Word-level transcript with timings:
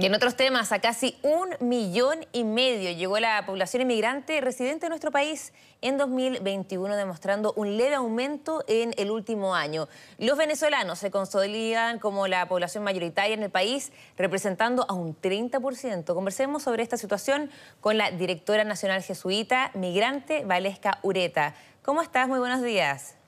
Y 0.00 0.06
en 0.06 0.14
otros 0.14 0.34
temas, 0.34 0.72
a 0.72 0.78
casi 0.78 1.18
un 1.22 1.50
millón 1.60 2.20
y 2.32 2.44
medio 2.44 2.90
llegó 2.90 3.18
la 3.18 3.44
población 3.44 3.82
inmigrante 3.82 4.40
residente 4.40 4.86
de 4.86 4.88
nuestro 4.88 5.10
país 5.10 5.52
en 5.82 5.98
2021, 5.98 6.96
demostrando 6.96 7.52
un 7.54 7.76
leve 7.76 7.96
aumento 7.96 8.64
en 8.66 8.94
el 8.96 9.10
último 9.10 9.54
año. 9.54 9.88
Los 10.16 10.38
venezolanos 10.38 11.00
se 11.00 11.10
consolidan 11.10 11.98
como 11.98 12.28
la 12.28 12.48
población 12.48 12.82
mayoritaria 12.82 13.34
en 13.34 13.42
el 13.42 13.50
país, 13.50 13.92
representando 14.16 14.86
a 14.88 14.94
un 14.94 15.14
30%. 15.14 16.14
Conversemos 16.14 16.62
sobre 16.62 16.82
esta 16.82 16.96
situación 16.96 17.50
con 17.82 17.98
la 17.98 18.10
directora 18.10 18.64
nacional 18.64 19.02
jesuita, 19.02 19.70
migrante 19.74 20.46
Valesca 20.46 20.98
Ureta. 21.02 21.52
¿Cómo 21.82 22.00
estás? 22.00 22.26
Muy 22.26 22.38
buenos 22.38 22.62
días. 22.62 23.18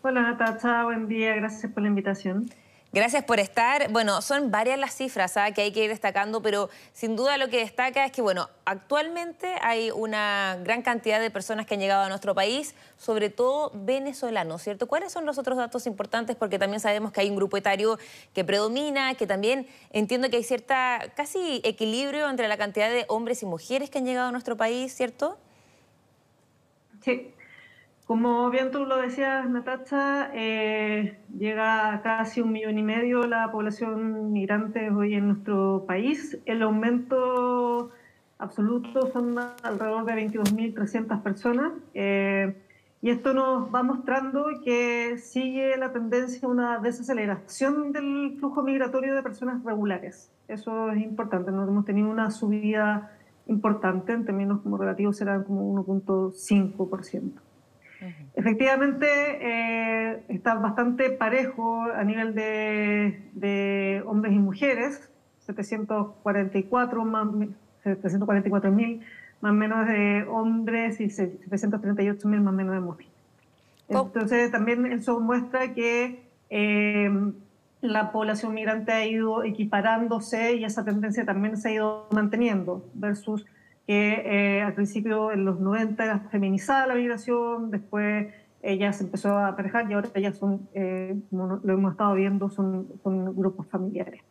Hola 0.00 0.22
Natacha, 0.22 0.84
buen 0.84 1.06
día, 1.06 1.34
gracias 1.34 1.70
por 1.70 1.82
la 1.82 1.90
invitación. 1.90 2.48
Gracias 2.94 3.24
por 3.24 3.40
estar. 3.40 3.90
Bueno, 3.90 4.20
son 4.20 4.50
varias 4.50 4.78
las 4.78 4.94
cifras 4.94 5.38
¿ah? 5.38 5.50
que 5.52 5.62
hay 5.62 5.72
que 5.72 5.84
ir 5.84 5.88
destacando, 5.88 6.42
pero 6.42 6.68
sin 6.92 7.16
duda 7.16 7.38
lo 7.38 7.48
que 7.48 7.60
destaca 7.60 8.04
es 8.04 8.12
que, 8.12 8.20
bueno, 8.20 8.50
actualmente 8.66 9.54
hay 9.62 9.90
una 9.90 10.58
gran 10.62 10.82
cantidad 10.82 11.18
de 11.18 11.30
personas 11.30 11.64
que 11.64 11.72
han 11.72 11.80
llegado 11.80 12.02
a 12.02 12.10
nuestro 12.10 12.34
país, 12.34 12.74
sobre 12.98 13.30
todo 13.30 13.72
venezolanos, 13.74 14.60
¿cierto? 14.60 14.88
¿Cuáles 14.88 15.10
son 15.10 15.24
los 15.24 15.38
otros 15.38 15.56
datos 15.56 15.86
importantes? 15.86 16.36
Porque 16.36 16.58
también 16.58 16.80
sabemos 16.80 17.12
que 17.12 17.22
hay 17.22 17.30
un 17.30 17.36
grupo 17.36 17.56
etario 17.56 17.98
que 18.34 18.44
predomina, 18.44 19.14
que 19.14 19.26
también 19.26 19.66
entiendo 19.90 20.28
que 20.28 20.36
hay 20.36 20.44
cierta 20.44 21.00
casi 21.16 21.62
equilibrio 21.64 22.28
entre 22.28 22.46
la 22.46 22.58
cantidad 22.58 22.90
de 22.90 23.06
hombres 23.08 23.42
y 23.42 23.46
mujeres 23.46 23.88
que 23.88 23.96
han 23.96 24.04
llegado 24.04 24.28
a 24.28 24.32
nuestro 24.32 24.58
país, 24.58 24.94
¿cierto? 24.94 25.38
Sí. 27.02 27.32
Como 28.06 28.50
bien 28.50 28.70
tú 28.72 28.84
lo 28.84 28.96
decías, 28.96 29.48
Natacha, 29.48 30.30
eh, 30.34 31.18
llega 31.38 31.94
a 31.94 32.02
casi 32.02 32.40
un 32.40 32.52
millón 32.52 32.76
y 32.78 32.82
medio 32.82 33.26
la 33.26 33.50
población 33.52 34.32
migrante 34.32 34.90
hoy 34.90 35.14
en 35.14 35.28
nuestro 35.28 35.84
país. 35.86 36.38
El 36.44 36.62
aumento 36.62 37.90
absoluto 38.38 39.10
son 39.12 39.38
alrededor 39.38 40.04
de 40.04 40.14
22.300 40.14 41.22
personas. 41.22 41.72
Eh, 41.94 42.56
y 43.00 43.10
esto 43.10 43.34
nos 43.34 43.72
va 43.74 43.82
mostrando 43.82 44.46
que 44.64 45.16
sigue 45.18 45.76
la 45.76 45.92
tendencia 45.92 46.46
a 46.46 46.50
una 46.50 46.78
desaceleración 46.78 47.92
del 47.92 48.36
flujo 48.38 48.62
migratorio 48.62 49.14
de 49.14 49.22
personas 49.22 49.64
regulares. 49.64 50.30
Eso 50.48 50.90
es 50.90 51.00
importante. 51.02 51.50
No 51.50 51.66
hemos 51.66 51.84
tenido 51.84 52.10
una 52.10 52.30
subida 52.30 53.12
importante, 53.46 54.12
en 54.12 54.24
términos 54.24 54.60
como 54.62 54.76
relativos 54.76 55.16
serán 55.16 55.44
como 55.44 55.84
1.5%. 55.84 57.51
Efectivamente, 58.34 59.06
eh, 59.06 60.22
está 60.28 60.54
bastante 60.54 61.10
parejo 61.10 61.82
a 61.82 62.02
nivel 62.04 62.34
de, 62.34 64.02
hombres 64.06 64.32
y 64.32 64.38
mujeres, 64.38 65.10
744 65.40 67.04
más 67.04 67.28
744 67.82 68.70
mil 68.70 69.00
más 69.40 69.52
menos 69.52 69.88
de 69.88 70.24
hombres 70.28 71.00
y 71.00 71.10
738 71.10 72.28
mil 72.28 72.40
más 72.40 72.54
menos 72.54 72.74
de 72.74 72.80
mujeres. 72.80 73.12
Entonces 73.88 74.50
también 74.50 74.86
eso 74.86 75.18
muestra 75.20 75.74
que 75.74 76.22
eh, 76.48 77.10
la 77.82 78.12
población 78.12 78.54
migrante 78.54 78.92
ha 78.92 79.04
ido 79.04 79.42
equiparándose 79.42 80.54
y 80.54 80.64
esa 80.64 80.84
tendencia 80.84 81.26
también 81.26 81.56
se 81.56 81.68
ha 81.68 81.72
ido 81.72 82.06
manteniendo 82.12 82.88
versus 82.94 83.44
que 83.92 84.22
eh, 84.24 84.62
al 84.62 84.72
principio 84.72 85.32
en 85.32 85.44
los 85.44 85.60
90 85.60 86.02
era 86.02 86.20
feminizada 86.30 86.86
la 86.86 86.94
migración, 86.94 87.70
después 87.70 88.32
ella 88.62 88.90
se 88.94 89.04
empezó 89.04 89.36
a 89.36 89.48
aparejar 89.48 89.90
y 89.90 89.92
ahora 89.92 90.08
ya 90.18 90.32
son, 90.32 90.66
eh, 90.72 91.14
como 91.28 91.60
lo 91.62 91.72
hemos 91.74 91.92
estado 91.92 92.14
viendo, 92.14 92.48
son, 92.48 92.86
son 93.02 93.36
grupos 93.36 93.66
familiares. 93.66 94.22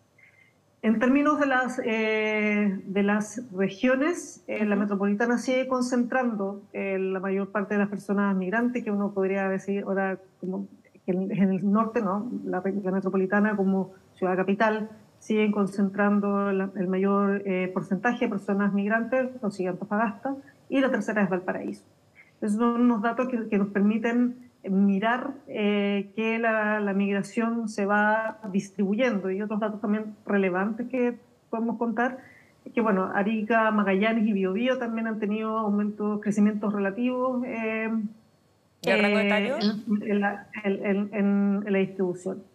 En 0.82 0.98
términos 0.98 1.40
de 1.40 1.46
las, 1.46 1.80
eh, 1.86 2.80
de 2.88 3.04
las 3.04 3.44
regiones, 3.56 4.44
la 4.48 4.76
metropolitana 4.76 5.38
sigue 5.38 5.68
concentrando 5.68 6.64
la 6.74 7.20
mayor 7.20 7.52
parte 7.52 7.76
de 7.76 7.82
las 7.82 7.90
personas 7.90 8.36
migrantes, 8.36 8.84
que 8.84 8.90
uno 8.90 9.12
podría 9.14 9.48
decir 9.48 9.84
ahora 9.84 10.18
como 10.40 10.68
en, 11.06 11.32
el 11.32 11.72
norte, 11.72 12.02
¿no? 12.02 12.32
la, 12.46 12.64
la 12.84 12.92
metropolitana 12.92 13.56
como 13.56 13.92
ciudad 14.16 14.36
capital, 14.36 14.90
siguen 15.22 15.52
concentrando 15.52 16.50
el 16.50 16.88
mayor 16.88 17.44
eh, 17.46 17.70
porcentaje 17.72 18.26
de 18.26 18.30
personas 18.30 18.74
migrantes, 18.74 19.30
lo 19.42 19.52
sigue 19.52 19.70
Antofagasta, 19.70 20.36
y 20.68 20.82
la 20.82 20.90
tercera 20.90 21.22
es 21.22 21.30
Valparaíso. 21.30 21.86
Esos 22.42 22.58
son 22.58 22.82
unos 22.82 23.04
datos 23.04 23.30
que, 23.30 23.58
nos 23.60 23.68
permiten 23.68 24.50
mirar 24.64 25.36
eh, 25.48 26.12
que 26.16 26.40
la, 26.40 26.92
migración 26.96 27.70
se 27.70 27.86
va 27.86 28.40
distribuyendo 28.52 29.30
y 29.30 29.44
otros 29.44 29.60
datos 29.60 29.80
también 29.80 30.16
relevantes 30.26 30.90
que 30.90 31.20
podemos 31.52 31.78
contar, 31.78 32.18
que 32.74 32.82
bueno, 32.82 33.12
Arica, 33.14 33.70
Magallanes 33.70 34.28
y 34.28 34.34
Biobío 34.34 34.80
también 34.80 35.06
han 35.06 35.20
tenido 35.20 35.60
aumentos, 35.60 36.20
crecimientos 36.22 36.74
relativos 36.74 37.44
eh, 37.46 37.92
en, 38.82 39.20
en 41.14 41.64
la 41.64 41.78
distribución. 41.78 42.51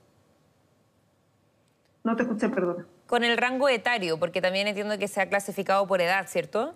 No 2.06 2.14
te 2.14 2.22
escuché, 2.22 2.48
perdón. 2.48 2.86
Con 3.08 3.24
el 3.24 3.36
rango 3.36 3.68
etario, 3.68 4.16
porque 4.16 4.40
también 4.40 4.68
entiendo 4.68 4.96
que 4.96 5.08
se 5.08 5.20
ha 5.20 5.28
clasificado 5.28 5.88
por 5.88 6.00
edad, 6.00 6.28
¿cierto? 6.28 6.72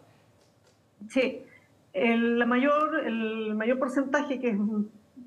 Sí. 1.08 1.44
El, 1.92 2.44
mayor, 2.48 3.06
el 3.06 3.54
mayor 3.54 3.78
porcentaje, 3.78 4.40
que 4.40 4.50
es 4.50 4.56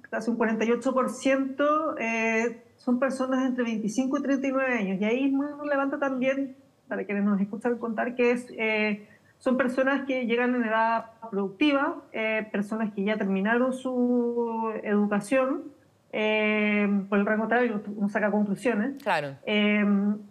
casi 0.10 0.30
un 0.30 0.38
48%, 0.38 1.96
eh, 2.00 2.64
son 2.76 3.00
personas 3.00 3.46
entre 3.46 3.64
25 3.64 4.18
y 4.18 4.22
39 4.22 4.74
años. 4.74 5.00
Y 5.00 5.06
ahí 5.06 5.32
nos 5.32 5.66
levanta 5.66 5.98
también, 5.98 6.58
para 6.90 7.06
quienes 7.06 7.24
nos 7.24 7.40
escuchan 7.40 7.78
contar, 7.78 8.14
que 8.14 8.32
es, 8.32 8.48
eh, 8.58 9.08
son 9.38 9.56
personas 9.56 10.06
que 10.06 10.26
llegan 10.26 10.54
en 10.54 10.66
edad 10.66 11.12
productiva, 11.32 12.04
eh, 12.12 12.46
personas 12.52 12.94
que 12.94 13.06
ya 13.06 13.16
terminaron 13.16 13.72
su 13.72 14.70
educación, 14.84 15.72
eh, 16.16 16.88
por 17.10 17.18
el 17.18 17.26
rango 17.26 17.46
etario 17.46 17.82
uno 17.98 18.08
saca 18.08 18.30
conclusiones. 18.30 19.02
Claro. 19.02 19.36
Eh, 19.48 19.84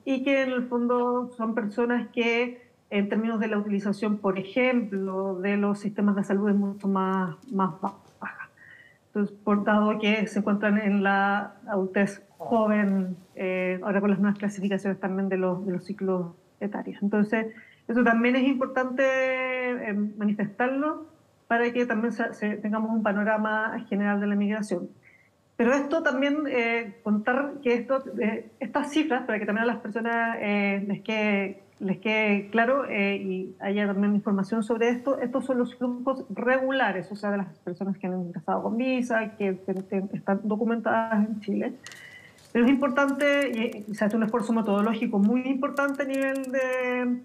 y 0.05 0.23
que 0.23 0.43
en 0.43 0.51
el 0.51 0.69
fondo 0.69 1.33
son 1.37 1.57
personas 1.57 2.09
que 2.13 2.71
en 2.89 3.09
términos 3.09 3.41
de 3.41 3.49
la 3.49 3.59
utilización, 3.59 4.19
por 4.19 4.39
ejemplo, 4.39 5.41
de 5.41 5.57
los 5.57 5.81
sistemas 5.81 6.15
de 6.15 6.23
salud 6.23 6.49
es 6.51 6.55
mucho 6.55 6.87
más, 6.87 7.37
más 7.51 7.81
baja. 7.81 8.49
Entonces, 9.07 9.37
por 9.45 9.65
dado 9.65 9.99
que 9.99 10.27
se 10.29 10.39
encuentran 10.39 10.79
en 10.79 11.03
la 11.03 11.55
adultez 11.67 12.23
joven, 12.39 13.17
eh, 13.35 13.81
ahora 13.83 14.01
con 14.01 14.11
las 14.11 14.21
nuevas 14.21 14.39
clasificaciones 14.39 15.01
también 15.01 15.29
de 15.29 15.37
los, 15.37 15.67
de 15.67 15.73
los 15.73 15.85
ciclos 15.85 16.29
etarios. 16.61 17.03
Entonces, 17.03 17.49
eso 17.89 18.05
también 18.05 18.37
es 18.37 18.45
importante 18.45 19.03
manifestarlo 20.17 21.07
para 21.49 21.71
que 21.73 21.85
también 21.87 22.15
tengamos 22.63 22.91
un 22.91 23.03
panorama 23.03 23.85
general 23.89 24.21
de 24.21 24.29
la 24.29 24.37
migración. 24.37 24.89
Pero 25.63 25.75
esto 25.77 26.03
también, 26.03 26.39
eh, 26.49 26.97
contar 27.05 27.53
que 27.63 27.75
esto, 27.75 28.03
eh, 28.21 28.51
estas 28.59 28.91
cifras, 28.91 29.25
para 29.27 29.39
que 29.39 29.47
también 29.47 29.63
a 29.63 29.67
las 29.67 29.77
personas 29.77 30.37
eh, 30.41 30.85
les, 30.89 31.03
quede, 31.03 31.61
les 31.79 31.99
quede 31.99 32.49
claro 32.51 32.85
y 32.91 33.55
haya 33.61 33.87
también 33.87 34.13
información 34.17 34.65
sobre 34.65 34.89
esto, 34.89 35.21
estos 35.21 35.45
son 35.45 35.59
los 35.59 35.77
flujos 35.77 36.25
regulares, 36.31 37.13
o 37.13 37.15
sea, 37.15 37.31
de 37.31 37.37
las 37.37 37.61
personas 37.61 37.97
que 37.97 38.09
han 38.09 38.21
ingresado 38.21 38.61
con 38.65 38.77
visa, 38.77 39.37
que 39.37 39.57
están 40.13 40.41
documentadas 40.43 41.29
en 41.29 41.41
Chile. 41.43 41.75
Pero 42.51 42.65
es 42.65 42.71
importante, 42.73 43.85
y 43.89 43.95
se 43.95 44.05
hace 44.05 44.17
un 44.17 44.25
esfuerzo 44.25 44.53
metodológico 44.53 45.21
muy 45.21 45.43
importante 45.43 46.03
a 46.03 46.07
nivel 46.07 46.43
de, 46.43 47.21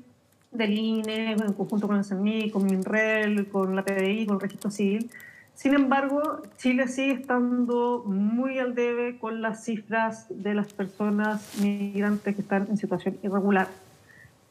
del 0.51 0.73
INE, 0.77 1.31
en 1.31 1.53
conjunto 1.53 1.87
con 1.87 1.97
el 1.97 2.03
CENMI, 2.03 2.51
con 2.51 2.65
MINREL, 2.65 3.49
con 3.49 3.75
la 3.75 3.83
PDI, 3.83 4.27
con 4.27 4.35
el 4.35 4.41
Registro 4.41 4.69
Civil, 4.69 5.09
sin 5.57 5.73
embargo, 5.73 6.43
Chile 6.57 6.87
sigue 6.87 7.13
estando 7.13 8.03
muy 8.05 8.59
al 8.59 8.75
debe 8.75 9.17
con 9.17 9.41
las 9.41 9.63
cifras 9.63 10.27
de 10.29 10.53
las 10.53 10.71
personas 10.71 11.57
migrantes 11.59 12.35
que 12.35 12.41
están 12.41 12.67
en 12.69 12.77
situación 12.77 13.17
irregular. 13.23 13.67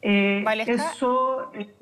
Eh, 0.03 0.45
eso 0.67 1.53
eh, 1.55 1.73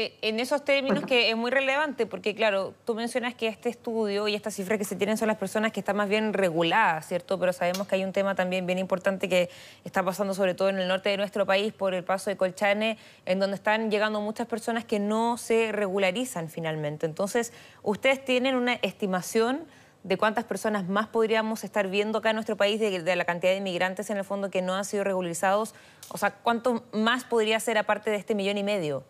eh, 0.00 0.16
en 0.22 0.38
esos 0.38 0.64
términos 0.64 1.04
que 1.04 1.28
es 1.28 1.36
muy 1.36 1.50
relevante, 1.50 2.06
porque 2.06 2.32
claro, 2.32 2.72
tú 2.84 2.94
mencionas 2.94 3.34
que 3.34 3.48
este 3.48 3.68
estudio 3.68 4.28
y 4.28 4.36
estas 4.36 4.54
cifras 4.54 4.78
que 4.78 4.84
se 4.84 4.94
tienen 4.94 5.16
son 5.16 5.26
las 5.26 5.38
personas 5.38 5.72
que 5.72 5.80
están 5.80 5.96
más 5.96 6.08
bien 6.08 6.34
reguladas, 6.34 7.08
¿cierto? 7.08 7.36
Pero 7.40 7.52
sabemos 7.52 7.88
que 7.88 7.96
hay 7.96 8.04
un 8.04 8.12
tema 8.12 8.36
también 8.36 8.64
bien 8.64 8.78
importante 8.78 9.28
que 9.28 9.50
está 9.84 10.04
pasando 10.04 10.34
sobre 10.34 10.54
todo 10.54 10.68
en 10.68 10.78
el 10.78 10.86
norte 10.86 11.08
de 11.08 11.16
nuestro 11.16 11.46
país 11.46 11.72
por 11.72 11.94
el 11.94 12.04
paso 12.04 12.30
de 12.30 12.36
Colchane, 12.36 12.96
en 13.26 13.40
donde 13.40 13.56
están 13.56 13.90
llegando 13.90 14.20
muchas 14.20 14.46
personas 14.46 14.84
que 14.84 15.00
no 15.00 15.36
se 15.36 15.72
regularizan 15.72 16.48
finalmente. 16.48 17.04
Entonces, 17.04 17.52
¿ustedes 17.82 18.24
tienen 18.24 18.54
una 18.54 18.74
estimación 18.74 19.64
de 20.04 20.16
cuántas 20.16 20.44
personas 20.44 20.88
más 20.88 21.08
podríamos 21.08 21.64
estar 21.64 21.88
viendo 21.88 22.18
acá 22.18 22.30
en 22.30 22.36
nuestro 22.36 22.56
país 22.56 22.78
de, 22.78 23.02
de, 23.02 23.16
la 23.16 23.24
cantidad 23.24 23.50
de 23.50 23.58
inmigrantes 23.58 24.10
en 24.10 24.18
el 24.18 24.24
fondo 24.24 24.48
que 24.48 24.62
no 24.62 24.76
han 24.76 24.84
sido 24.84 25.02
regularizados? 25.02 25.74
O 26.10 26.18
sea, 26.18 26.30
¿cuánto 26.30 26.84
más 26.92 27.24
podría 27.24 27.58
ser 27.58 27.78
aparte 27.78 28.12
de 28.12 28.16
este 28.16 28.36
millón 28.36 28.58
y 28.58 28.62
medio? 28.62 29.02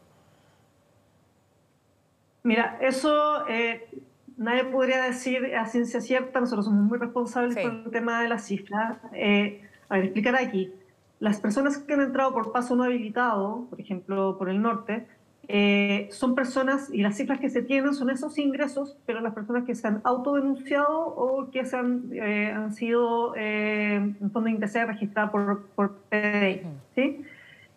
Mira, 2.43 2.79
eso 2.81 3.46
eh, 3.49 3.88
nadie 4.37 4.64
podría 4.64 5.02
decir 5.02 5.55
a 5.56 5.67
ciencia 5.67 6.00
cierta, 6.00 6.40
nosotros 6.40 6.67
somos 6.67 6.85
muy 6.85 6.99
responsables 6.99 7.56
con 7.56 7.85
el 7.85 7.90
tema 7.90 8.23
de 8.23 8.29
las 8.29 8.46
cifras. 8.46 8.99
Eh, 9.12 9.62
a 9.88 9.96
ver, 9.96 10.05
explicar 10.05 10.37
aquí. 10.37 10.73
las 11.20 11.40
personas 11.40 11.79
que 11.79 11.94
han 11.94 12.00
entrado 12.00 12.32
por 12.32 12.52
paso 12.52 12.76
no 12.76 12.85
habilitado, 12.85 13.67
por 13.70 13.81
ejemplo, 13.81 14.37
por 14.38 14.49
el 14.49 14.62
norte, 14.62 15.06
eh, 15.50 16.08
son 16.11 16.35
personas, 16.35 16.90
y 16.93 17.00
las 17.00 17.17
cifras 17.17 17.40
que 17.40 17.49
se 17.49 17.62
tienen 17.62 17.94
son 17.94 18.11
esos 18.11 18.37
ingresos, 18.38 18.99
pero 19.06 19.20
las 19.20 19.32
personas 19.32 19.64
que 19.64 19.75
se 19.75 19.88
han 19.88 20.02
autodenunciado 20.05 21.06
o 21.06 21.50
que 21.50 21.64
se 21.64 21.75
han, 21.75 22.11
eh, 22.12 22.52
han 22.52 22.75
sido, 22.75 23.34
eh, 23.34 23.94
en 23.94 24.31
fondo, 24.31 24.50
ingresadas 24.50 24.88
registradas 24.88 25.31
por, 25.31 25.67
por 25.75 25.96
PDI. 26.11 26.61
¿sí? 26.94 27.25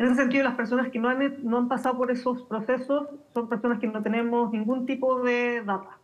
En 0.02 0.08
ese 0.08 0.16
sentido, 0.16 0.44
las 0.44 0.56
personas 0.56 0.90
que 0.90 0.98
no 0.98 1.10
han, 1.10 1.36
no 1.44 1.60
han 1.60 1.68
pasado 1.68 1.96
por 1.96 2.10
esos 2.10 2.42
procesos 2.42 3.08
son 3.36 3.48
personas 3.48 3.78
que 3.78 3.86
no 3.86 4.02
tenemos 4.02 4.52
ningún 4.52 4.88
tipo 4.88 5.22
de 5.22 5.62
data. 5.64 5.96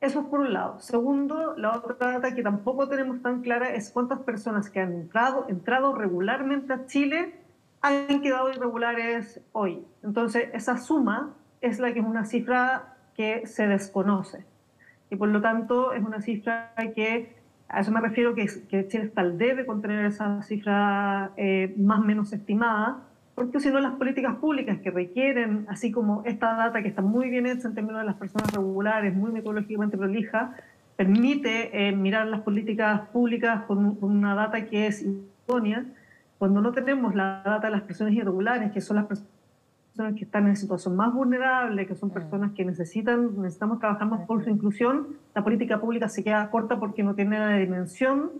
Eso 0.00 0.22
es 0.22 0.26
por 0.26 0.40
un 0.40 0.52
lado. 0.52 0.80
Segundo, 0.80 1.54
la 1.56 1.76
otra 1.76 2.14
data 2.14 2.34
que 2.34 2.42
tampoco 2.42 2.88
tenemos 2.88 3.22
tan 3.22 3.42
clara 3.42 3.72
es 3.72 3.90
cuántas 3.90 4.18
personas 4.22 4.68
que 4.68 4.80
han 4.80 4.92
entrado, 4.94 5.46
entrado 5.48 5.94
regularmente 5.94 6.72
a 6.72 6.86
Chile 6.86 7.36
han 7.82 8.20
quedado 8.20 8.50
irregulares 8.50 9.40
hoy. 9.52 9.86
Entonces, 10.02 10.48
esa 10.52 10.76
suma 10.76 11.36
es 11.60 11.78
la 11.78 11.92
que 11.92 12.00
es 12.00 12.04
una 12.04 12.24
cifra 12.24 12.96
que 13.14 13.46
se 13.46 13.68
desconoce. 13.68 14.44
Y 15.08 15.14
por 15.14 15.28
lo 15.28 15.40
tanto, 15.40 15.92
es 15.92 16.04
una 16.04 16.20
cifra 16.20 16.72
que, 16.96 17.36
a 17.68 17.80
eso 17.80 17.92
me 17.92 18.00
refiero, 18.00 18.34
que, 18.34 18.46
que 18.68 18.88
Chile 18.88 19.10
tal 19.14 19.36
debe 19.36 19.66
contener 19.66 20.06
esa 20.06 20.42
cifra 20.42 21.32
eh, 21.36 21.74
más 21.76 22.00
o 22.00 22.02
menos 22.02 22.32
estimada, 22.32 22.98
porque 23.34 23.60
si 23.60 23.70
no, 23.70 23.78
las 23.78 23.92
políticas 23.92 24.36
públicas 24.36 24.78
que 24.78 24.90
requieren, 24.90 25.66
así 25.68 25.92
como 25.92 26.22
esta 26.24 26.54
data 26.54 26.82
que 26.82 26.88
está 26.88 27.02
muy 27.02 27.28
bien 27.28 27.46
hecha 27.46 27.68
en 27.68 27.74
términos 27.74 28.00
de 28.00 28.06
las 28.06 28.16
personas 28.16 28.50
regulares, 28.52 29.14
muy 29.14 29.30
metodológicamente 29.30 29.96
prolija, 29.96 30.54
permite 30.96 31.88
eh, 31.88 31.92
mirar 31.92 32.26
las 32.26 32.40
políticas 32.40 33.02
públicas 33.12 33.62
con, 33.66 33.96
con 33.96 34.10
una 34.10 34.34
data 34.34 34.64
que 34.64 34.88
es 34.88 35.04
idónea 35.46 35.84
cuando 36.38 36.60
no 36.60 36.72
tenemos 36.72 37.14
la 37.14 37.42
data 37.44 37.66
de 37.66 37.70
las 37.70 37.82
personas 37.82 38.14
irregulares, 38.14 38.72
que 38.72 38.80
son 38.80 38.96
las 38.96 39.06
personas 39.06 39.30
que 40.16 40.24
están 40.24 40.46
en 40.46 40.56
situación 40.56 40.96
más 40.96 41.12
vulnerable, 41.12 41.86
que 41.86 41.94
son 41.94 42.10
personas 42.10 42.52
que 42.52 42.64
necesitan, 42.64 43.40
necesitamos 43.42 43.80
trabajar 43.80 44.08
más 44.08 44.26
por 44.26 44.42
su 44.44 44.50
inclusión, 44.50 45.08
la 45.34 45.42
política 45.42 45.80
pública 45.80 46.08
se 46.08 46.22
queda 46.22 46.50
corta 46.50 46.78
porque 46.78 47.02
no 47.02 47.14
tiene 47.14 47.38
la 47.38 47.56
dimensión 47.56 48.30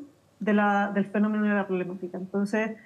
de 0.40 0.54
la, 0.54 0.90
del 0.92 1.06
fenómeno 1.06 1.44
de 1.44 1.54
la 1.54 1.66
problemática. 1.66 2.16
Entonces, 2.18 2.76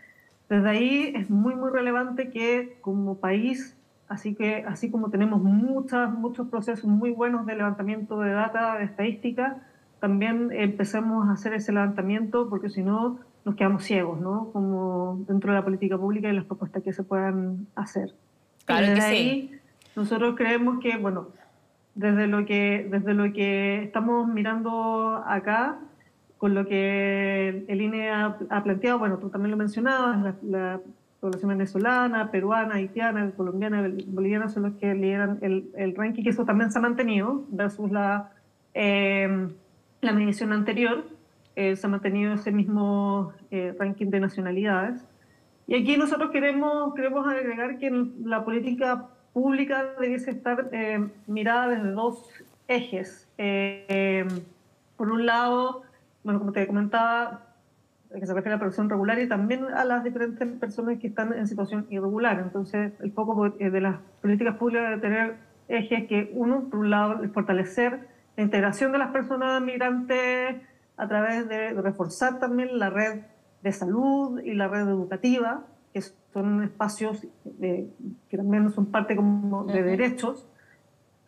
desde 0.49 0.69
ahí 0.69 1.13
es 1.15 1.31
muy, 1.31 1.55
muy 1.55 1.71
relevante 1.71 2.31
que 2.31 2.79
como 2.81 3.19
país, 3.19 3.77
así, 4.09 4.35
que, 4.35 4.65
así 4.67 4.91
como 4.91 5.11
tenemos 5.11 5.43
muchas, 5.43 6.11
muchos 6.13 6.49
procesos 6.49 6.87
muy 6.87 7.11
buenos 7.11 7.47
de 7.47 7.57
levantamiento 7.57 8.21
de 8.21 8.33
data, 8.33 8.79
de 8.79 8.85
estadística, 8.85 9.63
también 10.01 10.51
empecemos 10.53 11.29
a 11.29 11.33
hacer 11.33 11.55
ese 11.55 11.73
levantamiento 11.73 12.49
porque 12.49 12.69
si 12.69 12.83
no 12.83 13.21
nos 13.45 13.55
quedamos 13.55 13.85
ciegos, 13.85 14.21
¿no? 14.21 14.51
Como 14.53 15.25
dentro 15.29 15.53
de 15.53 15.59
la 15.59 15.65
política 15.65 15.99
pública 15.99 16.29
y 16.29 16.33
las 16.33 16.45
propuestas 16.45 16.83
que 16.83 16.93
se 16.93 17.03
puedan 17.03 17.67
hacer. 17.75 18.15
Claro 18.65 18.87
desde 18.87 19.03
ahí, 19.03 19.61
nosotros 19.97 20.35
creemos 20.37 20.81
que, 20.81 20.97
bueno, 20.97 21.29
desde 21.95 22.27
lo 22.27 22.47
que, 22.47 22.89
desde 22.91 23.15
lo 23.15 23.33
que 23.33 23.83
estamos 23.83 24.29
mirando 24.29 25.23
acá, 25.27 25.79
con 26.39 26.55
lo 26.55 26.67
que 26.67 27.65
el 27.69 27.81
INE 27.81 28.11
ha, 28.11 28.37
planteado, 28.65 28.99
bueno, 28.99 29.19
tú 29.19 29.29
también 29.29 29.51
lo 29.51 29.57
mencionabas, 29.57 30.35
la, 30.43 30.81
población 31.21 31.51
venezolana, 31.51 32.33
peruana, 32.33 32.75
haitiana, 32.75 33.31
colombiana, 33.37 33.89
boliviana 34.09 34.49
son 34.49 34.65
los 34.65 34.73
que 34.75 34.93
lideran 34.93 35.39
el, 35.41 35.71
el 35.77 35.95
ranking, 35.95 36.25
que 36.25 36.31
eso 36.31 36.45
también 36.45 36.73
se 36.73 36.81
ha 36.81 36.83
mantenido 36.83 37.45
versus 37.49 37.93
la, 37.93 38.33
eh, 38.75 39.49
la 40.01 40.13
medición 40.13 40.53
anterior. 40.53 41.05
Eh, 41.55 41.77
se 41.77 41.87
ha 41.87 41.91
mantenido 41.91 42.35
ese 42.35 42.51
mismo 42.51 43.33
eh, 43.53 43.75
ranking 43.79 44.07
de 44.07 44.19
nacionalidades. 44.19 45.05
Y 45.73 45.77
aquí 45.77 45.97
nosotros 45.97 46.31
queremos, 46.33 46.93
queremos 46.93 47.27
agregar 47.27 47.79
que 47.79 47.91
la 48.27 48.45
política 48.45 49.07
pública 49.33 49.95
debiese 49.99 50.31
estar 50.31 50.69
eh, 50.71 51.09
mirada 51.27 51.69
desde 51.69 51.93
dos 51.93 52.29
ejes. 52.69 53.27
por 54.99 55.11
un 55.11 55.25
lado, 55.25 55.81
bueno, 56.25 56.41
como 56.41 56.53
te 56.53 56.67
comentaba, 56.67 57.47
que 58.11 58.27
se 58.27 58.35
refiere 58.35 58.51
a 58.51 58.57
la 58.57 58.59
producción 58.59 58.91
regular 58.91 59.19
y 59.19 59.27
también 59.27 59.65
a 59.65 59.87
las 59.87 60.05
diferentes 60.05 60.47
personas 60.61 60.99
que 60.99 61.07
están 61.07 61.33
en 61.33 61.49
situación 61.49 61.87
irregular. 61.89 62.39
Entonces, 62.41 62.93
el 63.01 63.11
foco 63.13 63.49
de 63.49 63.81
las 63.81 63.97
políticas 64.21 64.59
públicas 64.59 64.91
debe 64.91 65.01
tener 65.01 65.37
ejes 65.69 66.07
que, 66.07 66.31
uno, 66.35 66.69
por 66.69 66.81
un 66.81 66.91
lado, 66.91 67.25
es 67.25 67.33
fortalecer 67.33 68.09
la 68.37 68.43
integración 68.43 68.93
de 68.93 68.99
las 68.99 69.09
personas 69.09 69.63
migrantes 69.63 70.57
a 70.99 71.09
través 71.09 71.49
de 71.49 71.73
reforzar 71.73 72.39
también 72.41 72.79
la 72.79 72.91
red 72.91 73.23
de 73.63 73.73
salud 73.73 74.41
y 74.41 74.55
la 74.55 74.69
red 74.69 74.89
educativa, 74.89 75.67
que 75.93 76.03
son 76.33 76.63
espacios 76.63 77.27
que 77.61 78.37
también 78.37 78.71
son 78.71 78.87
parte 78.87 79.15
como 79.15 79.65
de 79.65 79.83
derechos. 79.83 80.49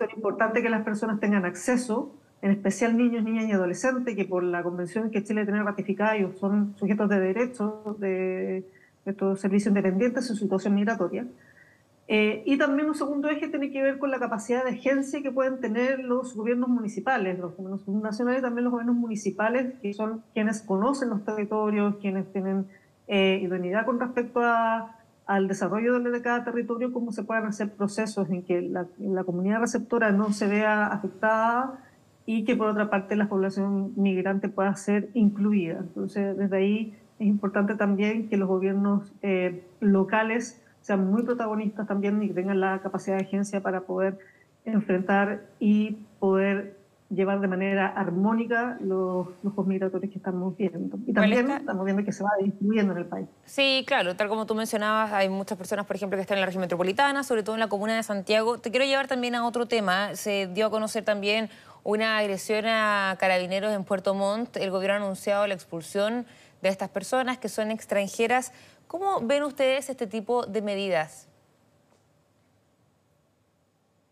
Es 0.00 0.14
importante 0.14 0.62
que 0.62 0.68
las 0.68 0.82
personas 0.82 1.20
tengan 1.20 1.44
acceso, 1.44 2.14
en 2.42 2.50
especial 2.50 2.96
niños, 2.96 3.24
niñas 3.24 3.46
y 3.46 3.52
adolescentes, 3.52 4.16
que 4.16 4.24
por 4.24 4.42
la 4.42 4.62
convención 4.62 5.10
que 5.10 5.22
Chile 5.22 5.44
tiene 5.44 5.62
ratificada 5.62 6.16
ellos 6.16 6.38
son 6.38 6.74
sujetos 6.76 7.08
de 7.08 7.20
derechos 7.20 7.98
de 8.00 8.64
estos 9.06 9.40
servicios 9.40 9.68
independientes 9.68 10.28
en 10.30 10.36
situación 10.36 10.74
migratoria. 10.74 11.26
Eh, 12.06 12.42
y 12.44 12.58
también 12.58 12.88
un 12.88 12.94
segundo 12.94 13.28
eje 13.30 13.48
tiene 13.48 13.70
que 13.70 13.82
ver 13.82 13.98
con 13.98 14.10
la 14.10 14.18
capacidad 14.18 14.62
de 14.62 14.72
agencia 14.72 15.22
que 15.22 15.30
pueden 15.30 15.60
tener 15.60 16.00
los 16.00 16.34
gobiernos 16.34 16.68
municipales, 16.68 17.38
los 17.38 17.56
gobiernos 17.56 17.88
nacionales 17.88 18.40
y 18.40 18.42
también 18.42 18.64
los 18.64 18.72
gobiernos 18.72 18.96
municipales, 18.96 19.72
que 19.80 19.94
son 19.94 20.22
quienes 20.34 20.60
conocen 20.60 21.08
los 21.08 21.24
territorios, 21.24 21.96
quienes 21.96 22.30
tienen 22.30 22.66
eh, 23.06 23.40
idoneidad 23.42 23.86
con 23.86 23.98
respecto 24.00 24.40
a, 24.42 24.98
al 25.26 25.48
desarrollo 25.48 25.98
de 25.98 26.22
cada 26.22 26.44
territorio, 26.44 26.92
cómo 26.92 27.10
se 27.10 27.22
puedan 27.22 27.46
hacer 27.46 27.72
procesos 27.72 28.28
en 28.28 28.42
que 28.42 28.60
la, 28.60 28.86
la, 28.98 29.24
comunidad 29.24 29.60
receptora 29.60 30.12
no 30.12 30.32
se 30.32 30.46
vea 30.46 30.86
afectada 30.86 31.80
y 32.26 32.44
que 32.44 32.56
por 32.56 32.68
otra 32.68 32.90
parte 32.90 33.16
la 33.16 33.28
población 33.28 33.92
migrante 33.96 34.50
pueda 34.50 34.74
ser 34.76 35.08
incluida. 35.14 35.78
Entonces, 35.78 36.36
desde 36.36 36.56
ahí 36.56 36.94
es 37.18 37.26
importante 37.26 37.74
también 37.74 38.28
que 38.28 38.36
los 38.36 38.48
gobiernos 38.48 39.12
eh, 39.22 39.64
locales 39.80 40.60
sean 40.84 41.10
muy 41.10 41.22
protagonistas 41.22 41.86
también 41.86 42.22
y 42.22 42.28
tengan 42.28 42.60
la 42.60 42.80
capacidad 42.82 43.16
de 43.16 43.24
agencia 43.24 43.62
para 43.62 43.80
poder 43.80 44.18
enfrentar 44.66 45.46
y 45.58 45.96
poder 46.18 46.76
llevar 47.08 47.40
de 47.40 47.48
manera 47.48 47.86
armónica 47.86 48.76
los 48.80 49.28
flujos 49.40 49.66
migratorios 49.66 50.12
que 50.12 50.18
estamos 50.18 50.54
viendo. 50.58 50.98
Y 51.06 51.14
también 51.14 51.50
estamos 51.50 51.86
viendo 51.86 52.04
que 52.04 52.12
se 52.12 52.22
va 52.22 52.30
distribuyendo 52.42 52.92
en 52.92 52.98
el 52.98 53.06
país. 53.06 53.26
Sí, 53.44 53.84
claro, 53.86 54.14
tal 54.14 54.28
como 54.28 54.44
tú 54.44 54.54
mencionabas, 54.54 55.10
hay 55.12 55.30
muchas 55.30 55.56
personas, 55.56 55.86
por 55.86 55.96
ejemplo, 55.96 56.18
que 56.18 56.22
están 56.22 56.36
en 56.36 56.40
la 56.40 56.46
región 56.46 56.60
metropolitana, 56.60 57.22
sobre 57.22 57.42
todo 57.42 57.56
en 57.56 57.60
la 57.60 57.68
comuna 57.68 57.96
de 57.96 58.02
Santiago. 58.02 58.58
Te 58.58 58.70
quiero 58.70 58.84
llevar 58.84 59.06
también 59.06 59.34
a 59.36 59.46
otro 59.46 59.66
tema. 59.66 60.14
Se 60.16 60.48
dio 60.48 60.66
a 60.66 60.70
conocer 60.70 61.02
también 61.02 61.48
una 61.82 62.18
agresión 62.18 62.66
a 62.66 63.16
carabineros 63.18 63.72
en 63.72 63.84
Puerto 63.84 64.14
Montt. 64.14 64.58
El 64.58 64.70
gobierno 64.70 64.96
ha 64.96 65.04
anunciado 65.04 65.46
la 65.46 65.54
expulsión 65.54 66.26
de 66.62 66.70
estas 66.70 66.88
personas 66.88 67.38
que 67.38 67.48
son 67.48 67.70
extranjeras. 67.70 68.52
¿Cómo 68.94 69.26
ven 69.26 69.42
ustedes 69.42 69.90
este 69.90 70.06
tipo 70.06 70.46
de 70.46 70.62
medidas? 70.62 71.28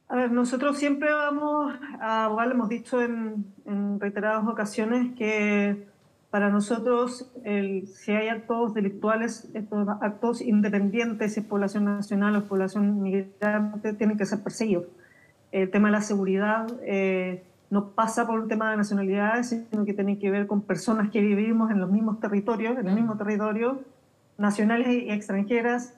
A 0.08 0.16
ver, 0.16 0.32
nosotros 0.32 0.76
siempre 0.76 1.12
vamos 1.12 1.72
a 2.00 2.24
abogar, 2.24 2.50
hemos 2.50 2.68
dicho 2.68 3.00
en, 3.00 3.44
reiteradas 4.00 4.44
ocasiones 4.44 5.14
que 5.16 5.86
para 6.30 6.50
nosotros 6.50 7.30
el, 7.44 7.86
si 7.86 8.10
hay 8.10 8.26
actos 8.26 8.74
delictuales, 8.74 9.48
estos 9.54 9.86
actos 10.00 10.40
independientes, 10.40 11.34
si 11.34 11.38
es 11.38 11.46
población 11.46 11.84
nacional 11.84 12.34
o 12.34 12.48
población 12.48 13.00
migrante, 13.00 13.92
tienen 13.92 14.18
que 14.18 14.26
ser 14.26 14.42
perseguidos. 14.42 14.86
El 15.52 15.70
tema 15.70 15.90
de 15.90 15.92
la 15.92 16.02
seguridad 16.02 16.66
eh, 16.82 17.44
no 17.70 17.90
pasa 17.90 18.26
por 18.26 18.40
un 18.40 18.48
tema 18.48 18.72
de 18.72 18.78
nacionalidades, 18.78 19.50
sino 19.70 19.84
que 19.84 19.94
tiene 19.94 20.18
que 20.18 20.28
ver 20.32 20.48
con 20.48 20.60
personas 20.60 21.12
que 21.12 21.20
vivimos 21.20 21.70
en 21.70 21.78
los 21.78 21.88
mismos 21.88 22.18
territorios, 22.18 22.76
en 22.76 22.88
el 22.88 22.96
mismo 22.96 23.16
territorio, 23.16 23.84
nacionales 24.38 24.88
y 24.88 25.10
extranjeras 25.10 25.94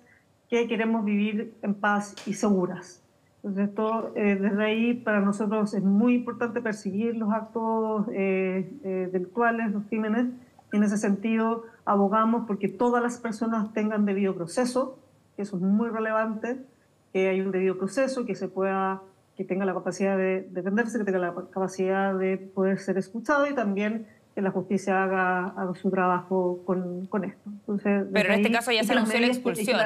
que 0.49 0.69
queremos 0.69 1.05
vivir 1.05 1.55
en 1.63 1.75
paz 1.75 2.15
y 2.27 2.35
seguras. 2.35 3.03
Entonces, 3.37 3.69
esto, 3.69 4.13
eh, 4.17 4.37
desde 4.41 4.65
ahí 4.65 4.95
para 4.95 5.21
nosotros 5.21 5.75
es 5.75 5.83
muy 5.83 6.15
importante 6.15 6.63
perseguir 6.63 7.17
los 7.17 7.31
actos 7.33 8.07
eh, 8.13 8.73
eh, 8.85 9.09
delictuales, 9.13 9.73
los 9.73 9.85
crímenes. 9.85 10.29
Y 10.73 10.77
en 10.77 10.83
ese 10.83 10.97
sentido, 10.97 11.65
abogamos 11.85 12.47
porque 12.47 12.69
todas 12.69 13.03
las 13.03 13.19
personas 13.19 13.73
tengan 13.75 14.07
debido 14.07 14.35
proceso, 14.35 14.99
que 15.37 15.43
eso 15.43 15.57
es 15.57 15.63
muy 15.63 15.89
relevante, 15.89 16.65
que 17.13 17.29
hay 17.29 17.41
un 17.41 17.51
debido 17.51 17.77
proceso, 17.77 18.25
que 18.25 18.35
se 18.35 18.49
pueda 18.49 19.03
que 19.37 19.45
tenga 19.45 19.65
la 19.65 19.75
capacidad 19.75 20.17
de 20.17 20.49
defenderse, 20.53 20.99
que 20.99 21.05
tenga 21.05 21.19
la 21.19 21.35
capacidad 21.51 22.17
de 22.17 22.39
poder 22.39 22.79
ser 22.79 22.99
escuchado 22.99 23.47
y 23.47 23.55
también 23.55 24.07
que 24.35 24.43
la 24.43 24.51
justicia 24.51 25.05
haga, 25.05 25.55
su 25.81 25.91
trabajo 25.91 26.61
con, 26.65 27.07
con 27.07 27.25
esto. 27.25 27.43
Entonces, 27.47 28.07
Pero 28.13 28.33
en 28.33 28.41
este 28.41 28.53
caso 28.53 28.73
ya 28.73 28.85
se 28.85 28.93
anunció 28.93 29.21
la 29.21 29.27
expulsión. 29.29 29.81